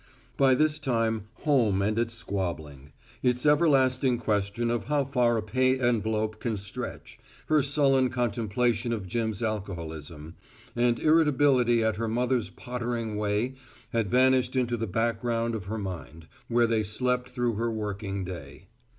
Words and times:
By 0.35 0.55
this 0.55 0.79
time, 0.79 1.27
home 1.43 1.79
and 1.83 1.99
its 1.99 2.15
squabbling; 2.15 2.91
its 3.21 3.45
everlasting 3.45 4.17
question 4.17 4.71
of 4.71 4.85
how 4.85 5.05
far 5.05 5.37
a 5.37 5.43
pay 5.43 5.79
envelope 5.79 6.39
can 6.39 6.57
stretch; 6.57 7.19
her 7.49 7.61
sullen 7.61 8.09
contemplation 8.09 8.93
of 8.93 9.05
Jim's 9.05 9.43
alcoholism; 9.43 10.37
and 10.75 10.97
irritability 10.97 11.83
at 11.83 11.97
her 11.97 12.07
mother's 12.07 12.49
pottering 12.49 13.15
way 13.15 13.53
had 13.93 14.09
vanished 14.09 14.55
into 14.55 14.75
the 14.75 14.87
background 14.87 15.53
of 15.53 15.65
her 15.65 15.77
mind, 15.77 16.27
where 16.47 16.65
they 16.65 16.81
slept 16.81 17.29
through 17.29 17.53
her 17.53 17.69
working 17.69 18.25
day. 18.25 18.69